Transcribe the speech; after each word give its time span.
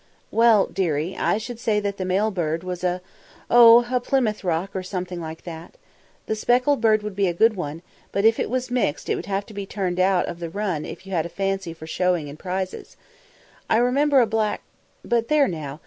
"Well, 0.31 0.65
dearie, 0.65 1.15
I 1.15 1.37
should 1.37 1.59
say 1.59 1.79
that 1.79 1.97
the 1.97 2.05
male 2.05 2.31
bird 2.31 2.63
was 2.63 2.83
a 2.83 2.87
a 2.95 3.01
oh! 3.51 3.85
a 3.91 3.99
Plymouth 3.99 4.43
Rock, 4.43 4.75
or 4.75 4.81
something 4.81 5.21
like 5.21 5.43
that. 5.43 5.75
The 6.25 6.33
speckled 6.35 6.81
bird 6.81 7.03
would 7.03 7.15
be 7.15 7.27
a 7.27 7.35
good 7.35 7.55
one, 7.55 7.83
but 8.11 8.25
if 8.25 8.39
it 8.39 8.49
was 8.49 8.71
mixed 8.71 9.09
it 9.09 9.15
would 9.15 9.27
have 9.27 9.45
to 9.45 9.53
be 9.53 9.67
turned 9.67 9.99
out 9.99 10.25
of 10.25 10.39
the 10.39 10.49
run 10.49 10.85
if 10.85 11.05
you 11.05 11.11
had 11.11 11.27
a 11.27 11.29
fancy 11.29 11.71
for 11.71 11.85
showing 11.85 12.29
and 12.29 12.39
prizes. 12.39 12.97
I 13.69 13.77
remember 13.77 14.21
a 14.21 14.25
black 14.25 14.63
But 15.05 15.27
there 15.27 15.47
now! 15.47 15.79